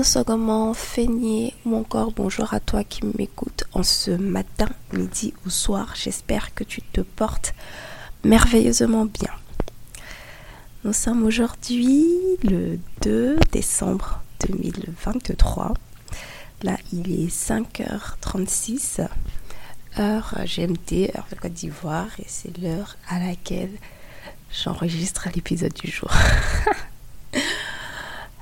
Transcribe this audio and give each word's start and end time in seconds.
Anne 0.00 0.74
Feigné 0.74 1.54
ou 1.66 1.76
encore 1.76 2.10
bonjour 2.12 2.54
à 2.54 2.60
toi 2.60 2.84
qui 2.84 3.04
m'écoutes 3.04 3.64
en 3.74 3.82
ce 3.82 4.10
matin, 4.10 4.70
midi 4.94 5.34
ou 5.44 5.50
soir. 5.50 5.92
J'espère 5.94 6.54
que 6.54 6.64
tu 6.64 6.80
te 6.80 7.02
portes 7.02 7.52
merveilleusement 8.24 9.04
bien. 9.04 9.30
Nous 10.84 10.94
sommes 10.94 11.22
aujourd'hui 11.24 12.06
le 12.42 12.78
2 13.02 13.36
décembre 13.52 14.22
2023. 14.48 15.74
Là, 16.62 16.78
il 16.94 17.22
est 17.22 17.28
5h36, 17.28 19.06
heure 19.98 20.34
GMT, 20.46 21.14
heure 21.14 21.26
de 21.30 21.36
Côte 21.36 21.52
d'Ivoire, 21.52 22.08
et 22.18 22.26
c'est 22.26 22.56
l'heure 22.56 22.96
à 23.06 23.18
laquelle 23.18 23.76
j'enregistre 24.50 25.28
l'épisode 25.34 25.74
du 25.74 25.90
jour. 25.90 26.10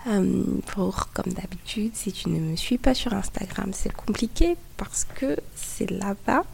Euh, 0.06 0.44
pour, 0.66 1.08
comme 1.12 1.32
d'habitude, 1.32 1.94
si 1.94 2.12
tu 2.12 2.28
ne 2.28 2.38
me 2.38 2.56
suis 2.56 2.78
pas 2.78 2.94
sur 2.94 3.12
Instagram, 3.12 3.72
c'est 3.72 3.92
compliqué 3.92 4.56
parce 4.76 5.04
que 5.04 5.36
c'est 5.54 5.90
là-bas 5.90 6.44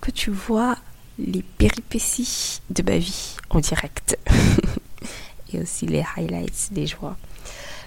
que 0.00 0.10
tu 0.10 0.30
vois 0.30 0.76
les 1.18 1.42
péripéties 1.42 2.60
de 2.70 2.82
ma 2.82 2.98
vie 2.98 3.36
en 3.50 3.60
direct. 3.60 4.18
Et 5.52 5.60
aussi 5.60 5.86
les 5.86 6.04
highlights, 6.16 6.70
les 6.72 6.86
joies. 6.86 7.16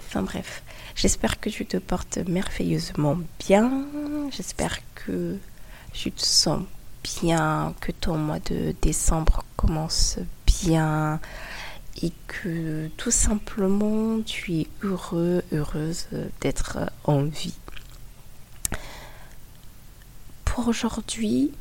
Enfin 0.08 0.24
bref, 0.24 0.64
j'espère 0.96 1.40
que 1.40 1.50
tu 1.50 1.66
te 1.66 1.78
portes 1.78 2.18
merveilleusement 2.28 3.20
bien. 3.48 3.86
J'espère 4.32 4.80
que 4.96 5.38
tu 5.94 6.12
te 6.12 6.24
sens 6.24 6.64
bien, 7.04 7.76
que 7.82 7.92
ton 7.92 8.18
mois 8.18 8.40
de 8.40 8.74
décembre 8.82 9.44
commence 9.56 10.18
bien 10.46 11.20
et 12.02 12.12
que 12.28 12.90
tout 12.98 13.12
simplement 13.12 14.22
tu 14.22 14.62
es 14.62 14.68
heureux, 14.84 15.42
heureuse 15.52 16.08
d'être 16.42 16.80
en 17.04 17.24
vie. 17.24 17.56
Pour 20.46 20.68
aujourd'hui, 20.68 21.52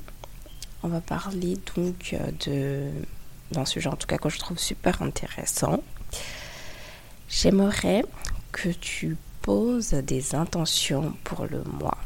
on 0.82 0.88
va 0.88 1.00
parler 1.00 1.56
donc 1.76 2.16
de 2.46 2.90
d'un 3.50 3.64
sujet 3.64 3.88
en 3.88 3.96
tout 3.96 4.06
cas 4.06 4.18
que 4.18 4.28
je 4.28 4.38
trouve 4.38 4.58
super 4.58 5.00
intéressant. 5.02 5.82
J'aimerais 7.28 8.04
que 8.52 8.68
tu 8.68 9.16
poses 9.42 9.90
des 9.90 10.34
intentions 10.34 11.14
pour 11.24 11.46
le 11.46 11.62
mois. 11.64 11.98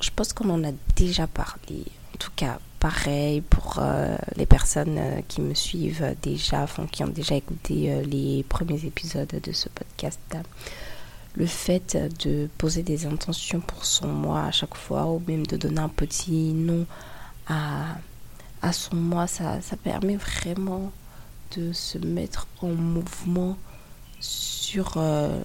Je 0.00 0.10
pense 0.14 0.32
qu'on 0.32 0.50
en 0.50 0.64
a 0.64 0.72
déjà 0.96 1.26
parlé, 1.26 1.84
en 2.14 2.18
tout 2.18 2.30
cas 2.36 2.58
pareil 2.82 3.42
pour 3.42 3.76
euh, 3.78 4.16
les 4.34 4.44
personnes 4.44 4.98
euh, 4.98 5.20
qui 5.28 5.40
me 5.40 5.54
suivent 5.54 6.16
déjà, 6.20 6.66
qui 6.90 7.04
ont 7.04 7.14
déjà 7.22 7.36
écouté 7.36 7.92
euh, 7.92 8.02
les 8.02 8.44
premiers 8.48 8.84
épisodes 8.84 9.28
de 9.40 9.52
ce 9.52 9.68
podcast. 9.68 10.18
Le 11.36 11.46
fait 11.46 11.96
de 12.24 12.48
poser 12.58 12.82
des 12.82 13.06
intentions 13.06 13.60
pour 13.60 13.84
son 13.84 14.08
mois 14.08 14.46
à 14.46 14.50
chaque 14.50 14.74
fois, 14.74 15.06
ou 15.06 15.22
même 15.28 15.46
de 15.46 15.56
donner 15.56 15.80
un 15.80 15.88
petit 15.88 16.52
nom 16.52 16.84
à, 17.46 17.98
à 18.62 18.72
son 18.72 18.96
mois, 18.96 19.28
ça, 19.28 19.60
ça 19.60 19.76
permet 19.76 20.16
vraiment 20.16 20.90
de 21.56 21.72
se 21.72 21.98
mettre 21.98 22.48
en 22.62 22.70
mouvement 22.70 23.56
sur 24.18 25.00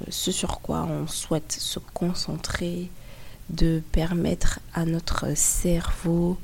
ce 0.09 0.31
sur 0.31 0.59
quoi 0.61 0.87
on 0.89 1.05
souhaite 1.05 1.51
se 1.51 1.79
concentrer, 1.93 2.89
de 3.49 3.81
permettre 3.91 4.59
à 4.73 4.85
notre 4.85 5.37
cerveau 5.37 6.37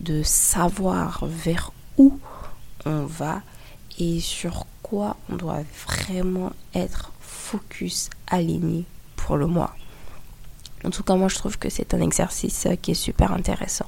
de 0.00 0.22
savoir 0.22 1.24
vers 1.26 1.72
où 1.96 2.18
on 2.84 3.04
va 3.04 3.42
et 3.98 4.20
sur 4.20 4.66
quoi 4.82 5.16
on 5.28 5.36
doit 5.36 5.62
vraiment 5.86 6.52
être 6.74 7.12
focus, 7.20 8.10
aligné 8.26 8.84
pour 9.16 9.36
le 9.36 9.46
mois. 9.46 9.74
En 10.84 10.90
tout 10.90 11.02
cas, 11.02 11.16
moi, 11.16 11.28
je 11.28 11.34
trouve 11.34 11.58
que 11.58 11.68
c'est 11.68 11.92
un 11.94 12.00
exercice 12.00 12.66
euh, 12.66 12.76
qui 12.76 12.92
est 12.92 12.94
super 12.94 13.32
intéressant. 13.32 13.86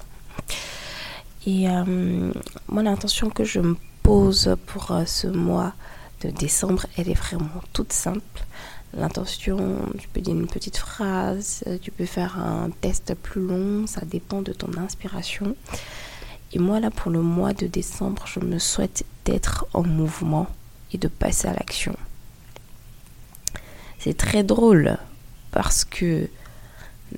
Et 1.46 1.68
euh, 1.68 2.32
moi, 2.68 2.82
l'intention 2.82 3.30
que 3.30 3.44
je 3.44 3.60
me 3.60 3.76
pose 4.02 4.56
pour 4.66 4.90
euh, 4.90 5.04
ce 5.06 5.28
mois 5.28 5.72
de 6.22 6.30
décembre, 6.30 6.86
elle 6.96 7.08
est 7.08 7.14
vraiment 7.14 7.62
toute 7.72 7.92
simple. 7.92 8.44
L'intention, 8.92 9.78
tu 9.98 10.08
peux 10.08 10.20
dire 10.20 10.34
une 10.34 10.48
petite 10.48 10.76
phrase, 10.76 11.62
tu 11.80 11.92
peux 11.92 12.06
faire 12.06 12.38
un 12.38 12.70
test 12.80 13.14
plus 13.14 13.40
long, 13.40 13.86
ça 13.86 14.00
dépend 14.04 14.42
de 14.42 14.52
ton 14.52 14.76
inspiration. 14.78 15.54
Et 16.52 16.58
moi, 16.58 16.80
là, 16.80 16.90
pour 16.90 17.12
le 17.12 17.22
mois 17.22 17.52
de 17.52 17.68
décembre, 17.68 18.24
je 18.26 18.40
me 18.40 18.58
souhaite 18.58 19.04
d'être 19.24 19.66
en 19.72 19.84
mouvement 19.84 20.48
et 20.92 20.98
de 20.98 21.06
passer 21.06 21.46
à 21.46 21.52
l'action. 21.52 21.94
C'est 24.00 24.16
très 24.16 24.42
drôle 24.42 24.98
parce 25.52 25.84
que 25.84 26.28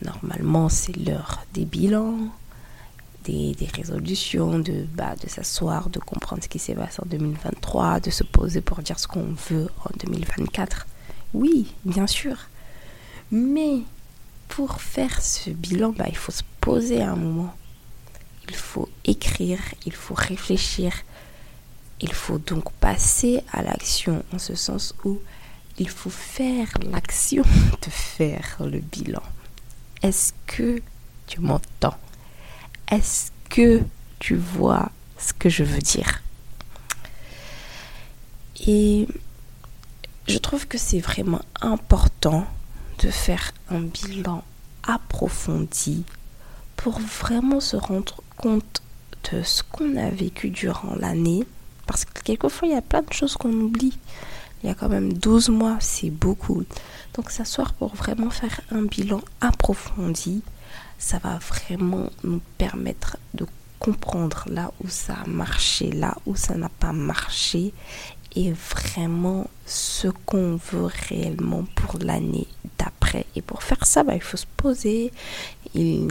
normalement, 0.04 0.68
c'est 0.68 0.96
l'heure 0.96 1.44
des 1.54 1.64
bilans, 1.64 2.18
des, 3.24 3.56
résolutions, 3.74 4.58
de, 4.58 4.84
bah, 4.94 5.14
de 5.22 5.28
s'asseoir, 5.28 5.88
de 5.88 6.00
comprendre 6.00 6.42
ce 6.42 6.48
qui 6.48 6.58
s'est 6.58 6.74
passé 6.74 7.00
en 7.00 7.06
2023, 7.08 8.00
de 8.00 8.10
se 8.10 8.24
poser 8.24 8.60
pour 8.60 8.82
dire 8.82 8.98
ce 8.98 9.06
qu'on 9.06 9.34
veut 9.48 9.68
en 9.84 9.90
2024. 10.04 10.86
Oui, 11.34 11.72
bien 11.84 12.06
sûr. 12.06 12.36
Mais 13.30 13.80
pour 14.48 14.80
faire 14.80 15.22
ce 15.22 15.50
bilan, 15.50 15.90
bah, 15.90 16.06
il 16.08 16.16
faut 16.16 16.32
se 16.32 16.42
poser 16.60 17.02
un 17.02 17.16
moment 17.16 17.54
il 18.48 18.56
faut 18.56 18.88
écrire, 19.04 19.60
il 19.86 19.92
faut 19.94 20.14
réfléchir, 20.14 20.92
il 22.00 22.12
faut 22.12 22.38
donc 22.38 22.70
passer 22.72 23.42
à 23.52 23.62
l'action 23.62 24.24
en 24.32 24.38
ce 24.38 24.54
sens 24.54 24.94
où 25.04 25.20
il 25.78 25.88
faut 25.88 26.10
faire 26.10 26.68
l'action 26.90 27.42
de 27.82 27.90
faire 27.90 28.56
le 28.60 28.80
bilan. 28.80 29.22
Est-ce 30.02 30.32
que 30.46 30.82
tu 31.26 31.40
m'entends? 31.40 31.96
Est-ce 32.90 33.30
que 33.48 33.82
tu 34.18 34.36
vois 34.36 34.90
ce 35.18 35.32
que 35.32 35.48
je 35.48 35.64
veux 35.64 35.80
dire? 35.80 36.22
Et 38.66 39.08
je 40.26 40.38
trouve 40.38 40.66
que 40.66 40.78
c'est 40.78 41.00
vraiment 41.00 41.40
important 41.60 42.46
de 43.02 43.10
faire 43.10 43.52
un 43.70 43.80
bilan 43.80 44.44
approfondi 44.84 46.04
pour 46.76 46.98
vraiment 46.98 47.60
se 47.60 47.76
rendre 47.76 48.22
compte 48.36 48.82
de 49.30 49.42
ce 49.42 49.62
qu'on 49.62 49.96
a 49.96 50.10
vécu 50.10 50.50
durant 50.50 50.94
l'année. 50.96 51.46
Parce 51.86 52.04
que 52.04 52.22
quelquefois, 52.22 52.68
il 52.68 52.74
y 52.74 52.76
a 52.76 52.82
plein 52.82 53.02
de 53.02 53.12
choses 53.12 53.36
qu'on 53.36 53.52
oublie. 53.52 53.98
Il 54.62 54.68
y 54.68 54.70
a 54.70 54.74
quand 54.74 54.88
même 54.88 55.12
12 55.12 55.48
mois, 55.48 55.76
c'est 55.80 56.10
beaucoup. 56.10 56.62
Donc 57.14 57.30
s'asseoir 57.30 57.74
pour 57.74 57.94
vraiment 57.94 58.30
faire 58.30 58.60
un 58.70 58.82
bilan 58.82 59.20
approfondi, 59.40 60.42
ça 60.98 61.18
va 61.18 61.38
vraiment 61.38 62.10
nous 62.22 62.40
permettre 62.58 63.16
de 63.34 63.46
comprendre 63.80 64.44
là 64.48 64.70
où 64.82 64.88
ça 64.88 65.14
a 65.24 65.28
marché, 65.28 65.90
là 65.90 66.16
où 66.26 66.36
ça 66.36 66.54
n'a 66.54 66.68
pas 66.68 66.92
marché 66.92 67.74
et 68.34 68.52
vraiment 68.52 69.48
ce 69.66 70.08
qu'on 70.08 70.56
veut 70.56 70.88
réellement 71.08 71.64
pour 71.74 71.98
l'année 71.98 72.46
d'après. 72.78 73.26
Et 73.36 73.42
pour 73.42 73.62
faire 73.62 73.84
ça, 73.86 74.04
bah, 74.04 74.14
il 74.14 74.22
faut 74.22 74.36
se 74.36 74.46
poser. 74.56 75.12
Il, 75.74 76.08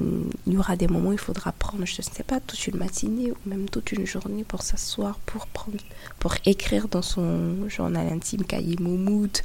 y 0.48 0.58
aura 0.58 0.76
des 0.76 0.88
moments 0.88 1.10
où 1.10 1.14
il 1.14 1.20
faudra 1.20 1.52
prendre, 1.52 1.86
je 1.86 1.98
ne 1.98 2.04
sais 2.04 2.24
pas, 2.24 2.40
toute 2.40 2.68
une 2.68 2.78
matinée 2.78 3.32
ou 3.32 3.38
même 3.46 3.70
toute 3.70 3.92
une 3.92 4.06
journée 4.06 4.44
pour 4.44 4.62
s'asseoir, 4.62 5.18
pour 5.20 5.48
prendre, 5.48 5.78
pour 6.20 6.36
écrire 6.46 6.88
dans 6.88 7.02
son 7.02 7.68
journal 7.70 8.08
intime, 8.08 8.44
cahier 8.44 8.76
moumoute, 8.80 9.42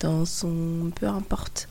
dans 0.00 0.24
son, 0.24 0.90
peu 0.94 1.06
importe, 1.06 1.68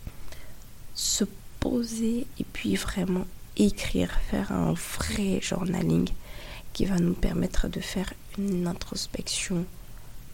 se 0.96 1.26
poser 1.60 2.28
et 2.40 2.44
puis 2.44 2.76
vraiment 2.76 3.26
écrire, 3.58 4.12
faire 4.30 4.52
un 4.52 4.74
vrai 4.74 5.40
journaling 5.42 6.10
qui 6.74 6.86
va 6.86 6.98
nous 6.98 7.14
permettre 7.14 7.68
de 7.68 7.80
faire 7.80 8.14
une 8.38 8.68
introspection 8.68 9.66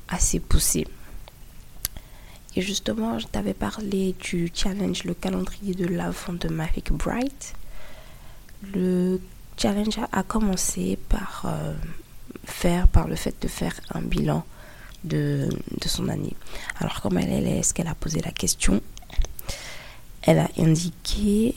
assez 0.08 0.40
poussée. 0.40 0.88
Et 2.56 2.62
justement, 2.62 3.20
je 3.20 3.28
t'avais 3.28 3.54
parlé 3.54 4.16
du 4.20 4.52
challenge, 4.54 5.04
le 5.04 5.14
calendrier 5.14 5.76
de 5.76 5.86
l'avant 5.86 6.34
de 6.34 6.48
Mavic 6.48 6.92
Bright. 6.92 7.54
Le 8.74 9.22
challenge 9.58 10.00
a 10.12 10.24
commencé 10.24 10.98
par 11.10 11.44
euh, 11.46 11.74
faire, 12.46 12.88
par 12.88 13.08
le 13.08 13.16
fait 13.16 13.36
de 13.42 13.48
faire 13.48 13.74
un 13.92 14.02
bilan 14.02 14.44
de, 15.04 15.50
son 15.86 16.10
année. 16.10 16.34
Alors, 16.80 17.02
comme 17.02 17.20
elle, 17.20 17.48
est, 17.48 17.60
est-ce 17.60 17.74
qu'elle 17.74 17.88
a 17.88 17.96
posé 17.96 18.22
la 18.22 18.32
question? 18.32 18.82
Elle 20.24 20.40
a 20.40 20.50
indiqué 20.58 21.54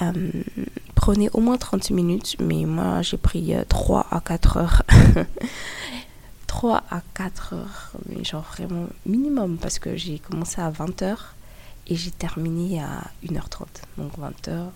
euh, 0.00 0.12
prenez 0.94 1.28
au 1.32 1.40
moins 1.40 1.56
30 1.56 1.90
minutes, 1.90 2.36
mais 2.40 2.64
moi 2.64 3.02
j'ai 3.02 3.16
pris 3.16 3.54
3 3.68 4.00
euh, 4.00 4.16
à 4.16 4.20
4 4.20 4.56
heures 4.56 4.82
3 6.62 6.84
à 6.92 7.02
4 7.14 7.54
heures, 7.54 7.90
genre 8.22 8.44
vraiment 8.56 8.86
minimum, 9.04 9.58
parce 9.58 9.80
que 9.80 9.96
j'ai 9.96 10.20
commencé 10.20 10.60
à 10.60 10.70
20 10.70 11.02
heures 11.02 11.34
et 11.88 11.96
j'ai 11.96 12.12
terminé 12.12 12.80
à 12.80 13.02
1h30. 13.24 13.66
Donc 13.98 14.16
20 14.16 14.46
heures, 14.46 14.70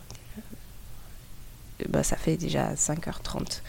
bah, 1.88 2.02
ça 2.02 2.16
fait 2.16 2.36
déjà 2.36 2.74
5h30. 2.74 3.60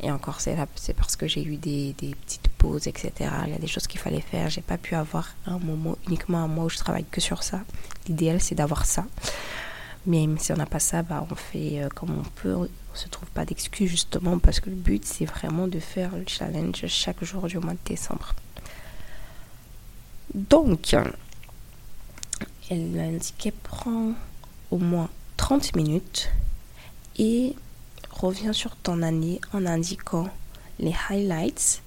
Et 0.00 0.10
encore, 0.10 0.40
c'est 0.40 0.56
parce 0.96 1.14
que 1.14 1.28
j'ai 1.28 1.44
eu 1.44 1.56
des, 1.56 1.92
des, 1.92 2.16
petites 2.16 2.48
pauses, 2.48 2.88
etc. 2.88 3.12
Il 3.46 3.52
y 3.52 3.54
a 3.54 3.60
des 3.60 3.68
choses 3.68 3.86
qu'il 3.86 4.00
fallait 4.00 4.20
faire. 4.20 4.50
J'ai 4.50 4.60
pas 4.60 4.76
pu 4.76 4.96
avoir 4.96 5.28
un 5.46 5.60
moment, 5.60 5.96
uniquement 6.08 6.38
un 6.38 6.48
mois 6.48 6.64
où 6.64 6.68
je 6.68 6.78
travaille 6.78 7.04
que 7.04 7.20
sur 7.20 7.44
ça. 7.44 7.60
L'idéal, 8.08 8.40
c'est 8.40 8.56
d'avoir 8.56 8.86
ça. 8.86 9.06
Mais 10.06 10.26
si 10.38 10.52
on 10.52 10.56
n'a 10.56 10.66
pas 10.66 10.80
ça, 10.80 11.02
bah, 11.02 11.26
on 11.30 11.34
fait 11.34 11.82
euh, 11.82 11.88
comme 11.88 12.10
on 12.10 12.22
peut. 12.40 12.54
On 12.54 12.68
se 12.94 13.08
trouve 13.08 13.28
pas 13.30 13.44
d'excuses 13.44 13.88
justement 13.88 14.38
parce 14.38 14.60
que 14.60 14.68
le 14.68 14.76
but 14.76 15.04
c'est 15.04 15.24
vraiment 15.24 15.66
de 15.66 15.78
faire 15.78 16.14
le 16.14 16.24
challenge 16.26 16.84
chaque 16.88 17.24
jour 17.24 17.46
du 17.46 17.58
mois 17.58 17.72
de 17.72 17.78
décembre. 17.86 18.34
Donc, 20.34 20.94
elle 22.70 22.98
indiquait 22.98 23.52
prend 23.52 24.12
au 24.70 24.78
moins 24.78 25.08
30 25.36 25.76
minutes 25.76 26.30
et 27.18 27.54
reviens 28.10 28.52
sur 28.52 28.76
ton 28.76 29.02
année 29.02 29.40
en 29.52 29.66
indiquant 29.66 30.28
les 30.78 30.94
highlights, 31.10 31.82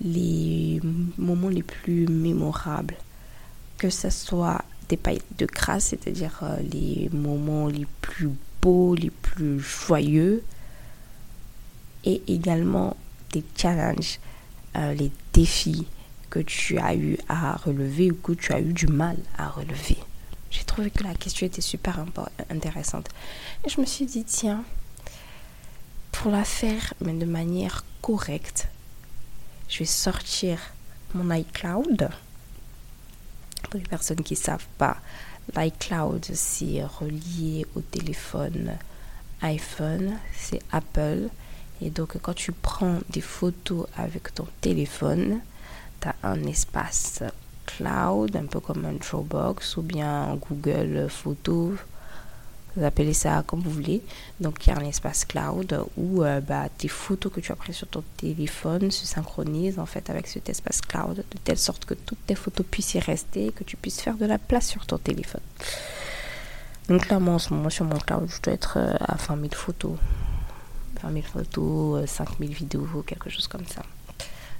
les 0.00 0.80
moments 1.16 1.48
les 1.48 1.62
plus 1.62 2.06
mémorables, 2.06 2.96
que 3.78 3.90
ce 3.90 4.10
soit 4.10 4.64
paillettes 4.96 5.36
de 5.38 5.46
grâce, 5.46 5.86
c'est-à-dire 5.86 6.40
euh, 6.42 6.56
les 6.60 7.08
moments 7.12 7.66
les 7.66 7.86
plus 8.00 8.30
beaux, 8.62 8.94
les 8.94 9.10
plus 9.10 9.60
joyeux, 9.60 10.42
et 12.04 12.22
également 12.28 12.96
des 13.32 13.44
challenges, 13.56 14.18
euh, 14.76 14.94
les 14.94 15.10
défis 15.32 15.86
que 16.30 16.40
tu 16.40 16.78
as 16.78 16.94
eu 16.94 17.18
à 17.28 17.56
relever 17.56 18.10
ou 18.10 18.14
que 18.14 18.32
tu 18.32 18.52
as 18.52 18.60
eu 18.60 18.72
du 18.72 18.86
mal 18.86 19.16
à 19.36 19.48
relever. 19.48 19.98
J'ai 20.50 20.64
trouvé 20.64 20.90
que 20.90 21.02
la 21.02 21.14
question 21.14 21.46
était 21.46 21.60
super 21.60 22.04
intéressante. 22.50 23.08
Et 23.64 23.68
je 23.68 23.80
me 23.80 23.86
suis 23.86 24.06
dit, 24.06 24.24
tiens, 24.24 24.64
pour 26.12 26.30
la 26.30 26.44
faire, 26.44 26.94
mais 27.00 27.12
de 27.12 27.26
manière 27.26 27.84
correcte, 28.00 28.68
je 29.68 29.80
vais 29.80 29.84
sortir 29.84 30.58
mon 31.14 31.30
iCloud 31.34 32.08
pour 33.68 33.80
les 33.80 33.86
personnes 33.86 34.22
qui 34.22 34.34
ne 34.34 34.38
savent 34.38 34.66
pas, 34.76 34.96
l'iCloud, 35.54 36.26
c'est 36.32 36.84
relié 36.84 37.66
au 37.76 37.80
téléphone 37.80 38.72
iPhone, 39.42 40.18
c'est 40.36 40.60
Apple. 40.72 41.28
Et 41.80 41.90
donc, 41.90 42.18
quand 42.20 42.34
tu 42.34 42.52
prends 42.52 42.98
des 43.10 43.20
photos 43.20 43.86
avec 43.96 44.34
ton 44.34 44.46
téléphone, 44.60 45.40
tu 46.00 46.08
as 46.08 46.14
un 46.22 46.42
espace 46.44 47.22
cloud, 47.66 48.34
un 48.34 48.46
peu 48.46 48.60
comme 48.60 48.84
un 48.84 48.94
Dropbox 48.94 49.76
ou 49.76 49.82
bien 49.82 50.36
Google 50.48 51.08
Photos 51.08 51.78
appelez 52.84 53.12
ça 53.12 53.42
comme 53.46 53.60
vous 53.60 53.70
voulez. 53.70 54.02
Donc 54.40 54.66
il 54.66 54.70
y 54.70 54.72
a 54.72 54.78
un 54.78 54.84
espace 54.84 55.24
cloud 55.24 55.84
où 55.96 56.22
euh, 56.22 56.40
bah, 56.40 56.68
tes 56.76 56.88
photos 56.88 57.32
que 57.32 57.40
tu 57.40 57.52
as 57.52 57.56
prises 57.56 57.76
sur 57.76 57.88
ton 57.88 58.02
téléphone 58.16 58.90
se 58.90 59.06
synchronisent 59.06 59.78
en 59.78 59.86
fait 59.86 60.10
avec 60.10 60.26
cet 60.26 60.48
espace 60.48 60.80
cloud 60.80 61.16
de 61.16 61.38
telle 61.44 61.58
sorte 61.58 61.84
que 61.84 61.94
toutes 61.94 62.24
tes 62.26 62.34
photos 62.34 62.66
puissent 62.70 62.94
y 62.94 63.00
rester 63.00 63.52
que 63.52 63.64
tu 63.64 63.76
puisses 63.76 64.00
faire 64.00 64.16
de 64.16 64.26
la 64.26 64.38
place 64.38 64.68
sur 64.68 64.86
ton 64.86 64.98
téléphone. 64.98 65.42
Donc 66.88 67.08
là, 67.08 67.18
moi 67.18 67.34
en 67.34 67.38
ce 67.38 67.52
moment 67.52 67.70
sur 67.70 67.84
mon 67.84 67.98
cloud, 67.98 68.28
je 68.28 68.40
dois 68.40 68.54
être 68.54 68.78
euh, 68.78 68.94
à 69.00 69.16
20 69.16 69.36
000 69.36 69.48
photos. 69.52 69.96
20 71.02 71.12
000 71.12 71.24
photos, 71.26 72.08
5 72.08 72.28
euh, 72.28 72.32
000 72.40 72.52
vidéos, 72.52 73.04
quelque 73.06 73.30
chose 73.30 73.46
comme 73.46 73.66
ça. 73.66 73.82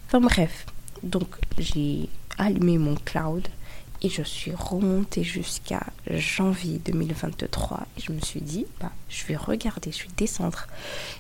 Enfin 0.07 0.21
bref, 0.21 0.67
donc 1.03 1.27
j'ai 1.59 2.09
allumé 2.39 2.79
mon 2.79 2.95
cloud 2.95 3.49
et 4.03 4.09
je 4.09 4.23
suis 4.23 4.53
remontée 4.53 5.25
jusqu'à 5.25 5.83
janvier 6.09 6.81
2023. 6.85 7.87
Et 7.97 8.01
je 8.01 8.13
me 8.13 8.21
suis 8.21 8.41
dit, 8.41 8.67
bah, 8.81 8.93
je 9.09 9.25
vais 9.27 9.37
regarder, 9.37 9.91
je 9.91 10.05
vais 10.05 10.15
descendre. 10.17 10.67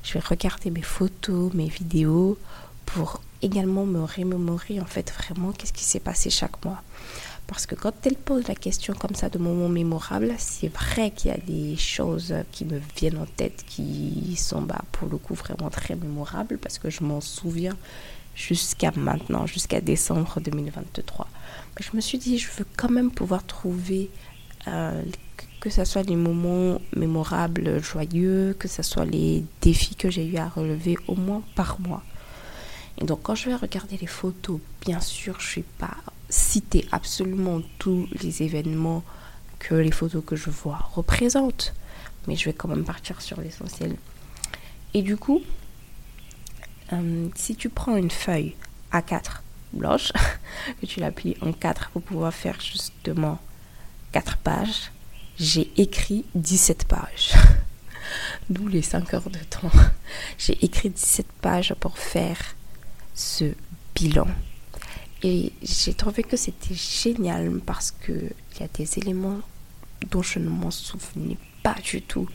Je 0.02 0.14
vais 0.14 0.20
regarder 0.20 0.70
mes 0.70 0.82
photos, 0.82 1.52
mes 1.54 1.68
vidéos 1.68 2.38
pour 2.86 3.20
également 3.42 3.84
me 3.84 4.02
remémorer 4.02 4.80
en 4.80 4.84
fait 4.84 5.12
vraiment 5.12 5.52
qu'est-ce 5.52 5.72
qui 5.72 5.84
s'est 5.84 6.00
passé 6.00 6.30
chaque 6.30 6.64
mois. 6.64 6.82
Parce 7.46 7.66
que 7.66 7.74
quand 7.74 7.94
elle 8.04 8.16
pose 8.16 8.46
la 8.46 8.54
question 8.54 8.94
comme 8.94 9.14
ça 9.14 9.28
de 9.28 9.38
moments 9.38 9.68
mémorables, 9.70 10.34
c'est 10.38 10.68
vrai 10.68 11.10
qu'il 11.10 11.30
y 11.30 11.34
a 11.34 11.38
des 11.38 11.76
choses 11.76 12.34
qui 12.52 12.64
me 12.64 12.80
viennent 12.96 13.18
en 13.18 13.26
tête 13.26 13.64
qui 13.66 14.36
sont 14.36 14.62
bah, 14.62 14.82
pour 14.92 15.08
le 15.08 15.16
coup 15.16 15.34
vraiment 15.34 15.70
très 15.70 15.96
mémorables 15.96 16.58
parce 16.58 16.78
que 16.78 16.90
je 16.90 17.02
m'en 17.02 17.20
souviens 17.20 17.76
jusqu'à 18.34 18.92
maintenant, 18.94 19.46
jusqu'à 19.46 19.80
décembre 19.80 20.40
2023 20.40 21.26
je 21.80 21.90
me 21.94 22.00
suis 22.00 22.18
dit, 22.18 22.38
je 22.38 22.50
veux 22.50 22.66
quand 22.76 22.90
même 22.90 23.10
pouvoir 23.10 23.44
trouver 23.44 24.10
euh, 24.66 25.02
que 25.60 25.70
ce 25.70 25.84
soit 25.84 26.02
les 26.02 26.16
moments 26.16 26.80
mémorables, 26.94 27.82
joyeux, 27.82 28.54
que 28.58 28.68
ce 28.68 28.82
soit 28.82 29.04
les 29.04 29.44
défis 29.60 29.94
que 29.94 30.10
j'ai 30.10 30.26
eu 30.26 30.36
à 30.36 30.48
relever 30.48 30.96
au 31.06 31.14
moins 31.14 31.42
par 31.54 31.80
mois. 31.80 32.02
Et 33.00 33.04
donc 33.04 33.20
quand 33.22 33.34
je 33.34 33.48
vais 33.48 33.54
regarder 33.54 33.96
les 33.96 34.06
photos, 34.06 34.60
bien 34.84 35.00
sûr, 35.00 35.40
je 35.40 35.50
ne 35.50 35.54
vais 35.56 35.68
pas 35.78 35.96
citer 36.28 36.86
absolument 36.92 37.60
tous 37.78 38.08
les 38.22 38.42
événements 38.42 39.02
que 39.58 39.74
les 39.74 39.90
photos 39.90 40.22
que 40.24 40.36
je 40.36 40.50
vois 40.50 40.88
représentent, 40.94 41.74
mais 42.26 42.36
je 42.36 42.44
vais 42.44 42.52
quand 42.52 42.68
même 42.68 42.84
partir 42.84 43.20
sur 43.20 43.40
l'essentiel. 43.40 43.96
Et 44.94 45.02
du 45.02 45.16
coup, 45.16 45.42
euh, 46.92 47.28
si 47.34 47.56
tu 47.56 47.68
prends 47.68 47.96
une 47.96 48.10
feuille 48.10 48.54
A4 48.92 49.42
blanche, 49.72 50.12
que 50.80 50.86
tu 50.86 51.00
la 51.00 51.10
plies 51.10 51.36
en 51.40 51.52
quatre 51.52 51.90
pour 51.90 52.02
pouvoir 52.02 52.32
faire 52.32 52.60
justement 52.60 53.38
quatre 54.12 54.36
pages, 54.38 54.90
j'ai 55.38 55.70
écrit 55.76 56.24
17 56.34 56.86
pages. 56.86 57.34
D'où 58.50 58.66
les 58.68 58.82
5 58.82 59.12
heures 59.14 59.30
de 59.30 59.38
temps. 59.38 59.70
J'ai 60.38 60.64
écrit 60.64 60.88
17 60.88 61.26
pages 61.42 61.74
pour 61.78 61.98
faire 61.98 62.38
ce 63.14 63.52
bilan. 63.94 64.26
Et 65.22 65.52
j'ai 65.62 65.94
trouvé 65.94 66.22
que 66.22 66.36
c'était 66.36 66.74
génial 66.74 67.60
parce 67.66 67.90
qu'il 67.90 68.32
y 68.60 68.62
a 68.62 68.68
des 68.68 68.98
éléments 68.98 69.40
dont 70.10 70.22
je 70.22 70.38
ne 70.38 70.48
m'en 70.48 70.70
souvenais 70.70 71.36
pas 71.62 71.74
du 71.84 72.02
tout. 72.02 72.28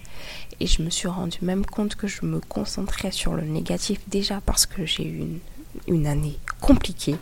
Et 0.59 0.67
je 0.67 0.81
me 0.81 0.89
suis 0.89 1.07
rendu 1.07 1.39
même 1.41 1.65
compte 1.65 1.95
que 1.95 2.07
je 2.07 2.25
me 2.25 2.39
concentrais 2.39 3.11
sur 3.11 3.33
le 3.33 3.43
négatif 3.43 3.99
déjà 4.07 4.41
parce 4.41 4.65
que 4.65 4.85
j'ai 4.85 5.05
eu 5.05 5.17
une 5.17 5.39
une 5.87 6.07
année 6.07 6.37
compliquée. 6.61 7.15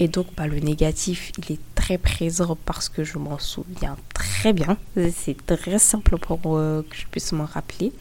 Et 0.00 0.08
donc, 0.08 0.26
bah, 0.36 0.46
le 0.46 0.60
négatif, 0.60 1.32
il 1.38 1.52
est 1.52 1.60
très 1.74 1.98
présent 1.98 2.56
parce 2.64 2.88
que 2.88 3.02
je 3.04 3.18
m'en 3.18 3.38
souviens 3.38 3.96
très 4.14 4.52
bien. 4.52 4.76
C'est 5.14 5.44
très 5.46 5.78
simple 5.78 6.18
pour 6.18 6.40
que 6.40 6.84
je 6.92 7.06
puisse 7.10 7.32
m'en 7.32 7.46
rappeler. 7.46 7.92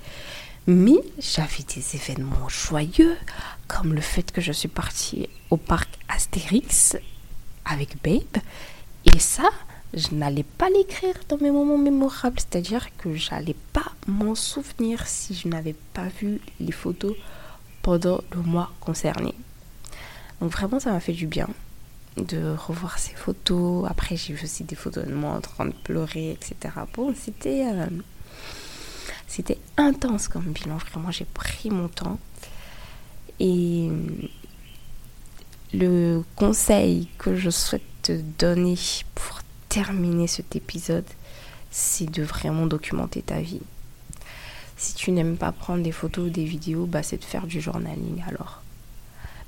Mais 0.68 0.98
j'avais 1.18 1.64
des 1.76 1.96
événements 1.96 2.50
joyeux, 2.50 3.16
comme 3.68 3.94
le 3.94 4.02
fait 4.02 4.32
que 4.32 4.42
je 4.42 4.52
suis 4.52 4.68
partie 4.68 5.30
au 5.50 5.56
parc 5.56 5.88
Astérix 6.10 6.98
avec 7.64 8.02
Babe. 8.04 8.44
Et 9.06 9.18
ça, 9.20 9.50
je 9.94 10.14
n'allais 10.14 10.44
pas 10.44 10.70
l'écrire 10.70 11.16
dans 11.30 11.38
mes 11.38 11.52
moments 11.52 11.78
mémorables, 11.78 12.40
c'est-à-dire 12.40 12.90
que 12.98 13.16
j'allais 13.16 13.56
pas 13.72 13.94
m'en 14.08 14.36
souvenir 14.36 15.08
si 15.08 15.34
je 15.34 15.48
n'avais 15.48 15.76
pas 15.94 16.10
vu 16.20 16.42
les 16.60 16.74
photos 16.74 17.16
pendant 17.82 18.20
le 18.36 18.42
mois 18.42 18.70
concerné. 18.82 19.34
Donc 20.42 20.52
vraiment, 20.52 20.80
ça 20.80 20.92
m'a 20.92 21.00
fait 21.00 21.14
du 21.14 21.28
bien 21.28 21.48
de 22.18 22.56
revoir 22.56 23.00
ces 23.00 23.14
photos. 23.14 23.88
Après, 23.90 24.18
j'ai 24.18 24.34
vu 24.34 24.44
aussi 24.44 24.64
des 24.64 24.76
photos 24.76 25.06
de 25.06 25.14
moi 25.14 25.32
en 25.32 25.42
train 25.42 25.66
de 25.66 25.74
pleurer, 25.74 26.32
etc. 26.32 26.74
Bon, 26.94 27.14
c'était 27.16 27.66
euh, 27.68 27.88
c'était 29.28 29.60
intense 29.78 30.28
comme 30.28 30.52
bilan. 30.52 30.78
Vraiment, 30.78 31.12
j'ai 31.12 31.26
pris 31.26 31.70
mon 31.70 31.88
temps. 31.88 32.20
Et 33.40 33.90
le 35.74 36.24
conseil 36.36 37.08
que 37.18 37.36
je 37.36 37.50
souhaite 37.50 37.84
te 38.02 38.14
donner 38.40 38.76
pour 39.14 39.42
terminer 39.70 40.28
cet 40.28 40.56
épisode, 40.56 41.06
c'est 41.70 42.10
de 42.10 42.24
vraiment 42.24 42.66
documenter 42.66 43.22
ta 43.22 43.40
vie. 43.42 43.62
Si 44.78 44.96
tu 44.96 45.12
n'aimes 45.12 45.38
pas 45.38 45.52
prendre 45.52 45.84
des 45.84 45.92
photos 45.92 46.28
ou 46.28 46.30
des 46.30 46.46
vidéos, 46.46 46.86
bah 46.86 47.04
c'est 47.04 47.18
de 47.18 47.26
faire 47.26 47.48
du 47.48 47.62
journaling 47.62 48.24
alors. 48.28 48.62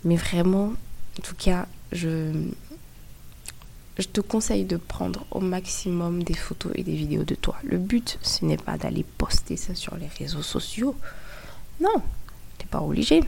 Mais 0.03 0.15
vraiment, 0.15 0.73
en 1.17 1.21
tout 1.21 1.35
cas, 1.35 1.67
je, 1.91 2.31
je 3.97 4.07
te 4.07 4.21
conseille 4.21 4.65
de 4.65 4.77
prendre 4.77 5.25
au 5.31 5.39
maximum 5.39 6.23
des 6.23 6.33
photos 6.33 6.71
et 6.75 6.83
des 6.83 6.95
vidéos 6.95 7.23
de 7.23 7.35
toi. 7.35 7.57
Le 7.63 7.77
but, 7.77 8.17
ce 8.21 8.45
n'est 8.45 8.57
pas 8.57 8.77
d'aller 8.77 9.03
poster 9.17 9.57
ça 9.57 9.75
sur 9.75 9.95
les 9.97 10.07
réseaux 10.07 10.41
sociaux. 10.41 10.95
Non, 11.81 12.01
tu 12.57 12.65
n'es 12.65 12.69
pas 12.69 12.81
obligé. 12.81 13.21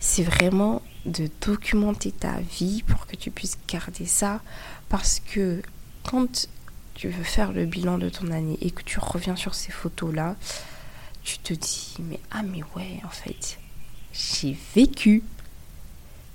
C'est 0.00 0.24
vraiment 0.24 0.82
de 1.06 1.28
documenter 1.40 2.10
ta 2.10 2.40
vie 2.40 2.82
pour 2.82 3.06
que 3.06 3.16
tu 3.16 3.30
puisses 3.30 3.58
garder 3.68 4.06
ça. 4.06 4.40
Parce 4.88 5.20
que 5.20 5.62
quand 6.02 6.48
tu 6.94 7.08
veux 7.08 7.24
faire 7.24 7.52
le 7.52 7.64
bilan 7.64 7.98
de 7.98 8.08
ton 8.08 8.30
année 8.30 8.58
et 8.60 8.70
que 8.70 8.82
tu 8.82 8.98
reviens 8.98 9.36
sur 9.36 9.54
ces 9.54 9.72
photos-là, 9.72 10.36
tu 11.22 11.38
te 11.38 11.54
dis, 11.54 11.94
mais 12.00 12.18
ah 12.32 12.42
mais 12.42 12.62
ouais, 12.74 13.00
en 13.04 13.10
fait, 13.10 13.58
j'ai 14.12 14.56
vécu. 14.74 15.22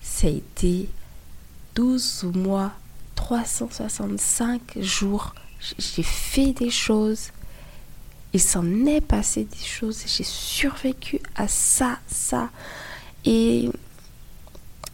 Ça 0.10 0.26
a 0.26 0.32
été 0.32 0.90
12 1.76 2.32
mois, 2.34 2.72
365 3.14 4.80
jours. 4.80 5.36
J'ai 5.78 6.02
fait 6.02 6.54
des 6.54 6.72
choses. 6.72 7.30
Il 8.34 8.42
s'en 8.42 8.66
est 8.88 9.02
passé 9.02 9.44
des 9.44 9.66
choses. 9.66 10.04
J'ai 10.08 10.24
survécu 10.24 11.20
à 11.36 11.48
ça, 11.48 12.00
ça. 12.08 12.50
Et 13.26 13.70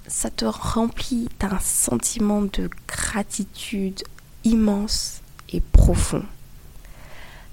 ça 0.07 0.29
te 0.29 0.43
remplit 0.43 1.29
d'un 1.39 1.59
sentiment 1.59 2.41
de 2.41 2.69
gratitude 2.85 4.03
immense 4.43 5.21
et 5.53 5.61
profond. 5.61 6.25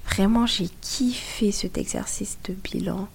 Vraiment, 0.07 0.45
j'ai 0.45 0.67
kiffé 0.81 1.53
cet 1.53 1.77
exercice 1.77 2.37
de 2.43 2.53
bilan. 2.53 3.07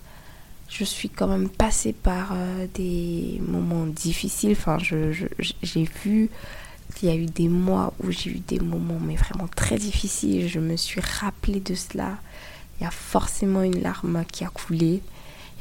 Je 0.69 0.85
suis 0.85 1.09
quand 1.09 1.27
même 1.27 1.49
passée 1.49 1.93
par 1.93 2.31
euh, 2.33 2.67
des 2.75 3.41
moments 3.47 3.87
difficiles. 3.87 4.53
Enfin, 4.53 4.79
j'ai 4.79 5.85
vu 6.05 6.31
qu'il 6.95 7.09
y 7.09 7.13
a 7.13 7.15
eu 7.15 7.27
des 7.27 7.49
mois 7.49 7.93
où 8.03 8.11
j'ai 8.11 8.31
eu 8.31 8.41
des 8.41 8.59
moments 8.59 8.99
mais 9.01 9.17
vraiment 9.17 9.49
très 9.49 9.77
difficiles. 9.77 10.49
Je 10.49 10.59
me 10.59 10.77
suis 10.77 11.01
rappelé 11.01 11.61
de 11.61 11.75
cela. 11.75 12.19
Il 12.79 12.85
y 12.85 12.87
a 12.87 12.91
forcément 12.91 13.63
une 13.63 13.81
larme 13.81 14.25
qui 14.31 14.45
a 14.45 14.49
coulé. 14.49 15.03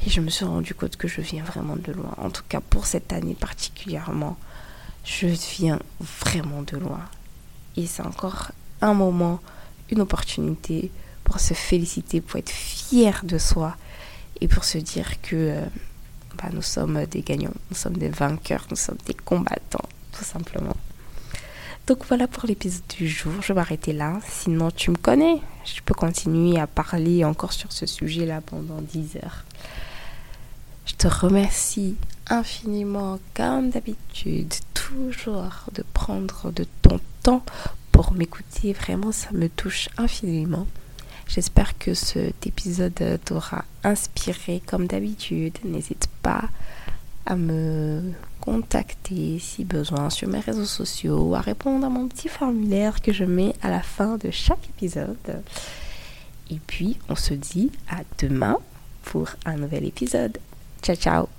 Et 0.06 0.10
je 0.10 0.20
me 0.20 0.28
suis 0.28 0.44
rendu 0.44 0.74
compte 0.74 0.96
que 0.96 1.08
je 1.08 1.20
viens 1.20 1.44
vraiment 1.44 1.76
de 1.76 1.92
loin. 1.92 2.14
En 2.18 2.30
tout 2.30 2.42
cas, 2.48 2.60
pour 2.60 2.86
cette 2.86 3.12
année 3.12 3.34
particulièrement, 3.34 4.36
je 5.04 5.26
viens 5.26 5.78
vraiment 6.00 6.62
de 6.62 6.76
loin. 6.76 7.00
Et 7.76 7.86
c'est 7.86 8.02
encore 8.02 8.50
un 8.82 8.92
moment, 8.92 9.40
une 9.90 10.00
opportunité 10.00 10.90
pour 11.24 11.40
se 11.40 11.54
féliciter, 11.54 12.20
pour 12.20 12.38
être 12.38 12.50
fier 12.50 13.22
de 13.24 13.38
soi 13.38 13.76
et 14.40 14.48
pour 14.48 14.64
se 14.64 14.78
dire 14.78 15.20
que 15.22 15.36
euh, 15.36 15.60
bah, 16.38 16.50
nous 16.52 16.62
sommes 16.62 17.04
des 17.06 17.22
gagnants, 17.22 17.54
nous 17.70 17.76
sommes 17.76 17.96
des 17.96 18.08
vainqueurs, 18.08 18.66
nous 18.70 18.76
sommes 18.76 18.98
des 19.06 19.14
combattants, 19.14 19.88
tout 20.12 20.24
simplement. 20.24 20.76
Donc 21.86 22.04
voilà 22.08 22.26
pour 22.26 22.46
l'épisode 22.46 22.82
du 22.98 23.08
jour, 23.08 23.32
je 23.42 23.52
vais 23.52 23.60
arrêter 23.60 23.92
là. 23.92 24.18
Sinon, 24.28 24.70
tu 24.72 24.90
me 24.90 24.96
connais, 24.96 25.40
je 25.64 25.80
peux 25.82 25.94
continuer 25.94 26.58
à 26.58 26.66
parler 26.66 27.24
encore 27.24 27.52
sur 27.52 27.70
ce 27.70 27.86
sujet-là 27.86 28.40
pendant 28.40 28.80
10 28.80 29.18
heures. 29.22 29.44
Je 30.84 30.94
te 30.94 31.06
remercie 31.06 31.96
infiniment, 32.28 33.18
comme 33.34 33.70
d'habitude, 33.70 34.52
toujours 34.74 35.64
de 35.72 35.84
prendre 35.92 36.50
de 36.50 36.66
ton 36.82 37.00
temps 37.22 37.44
pour 37.92 38.12
m'écouter. 38.12 38.72
Vraiment, 38.72 39.12
ça 39.12 39.30
me 39.32 39.48
touche 39.48 39.88
infiniment. 39.96 40.66
J'espère 41.26 41.76
que 41.78 41.94
cet 41.94 42.46
épisode 42.46 43.20
t'aura 43.24 43.64
inspiré 43.82 44.62
comme 44.64 44.86
d'habitude. 44.86 45.58
N'hésite 45.64 46.08
pas 46.22 46.44
à 47.26 47.34
me 47.34 48.12
contacter 48.40 49.38
si 49.40 49.64
besoin 49.64 50.08
sur 50.08 50.28
mes 50.28 50.38
réseaux 50.38 50.64
sociaux 50.64 51.34
à 51.34 51.40
répondre 51.40 51.84
à 51.84 51.90
mon 51.90 52.06
petit 52.06 52.28
formulaire 52.28 53.02
que 53.02 53.12
je 53.12 53.24
mets 53.24 53.54
à 53.62 53.70
la 53.70 53.82
fin 53.82 54.16
de 54.16 54.30
chaque 54.30 54.68
épisode. 54.68 55.42
Et 56.50 56.60
puis, 56.64 56.96
on 57.08 57.16
se 57.16 57.34
dit 57.34 57.72
à 57.90 58.02
demain 58.18 58.58
pour 59.02 59.30
un 59.44 59.56
nouvel 59.56 59.84
épisode. 59.84 60.38
Ciao, 60.80 60.96
ciao 60.96 61.35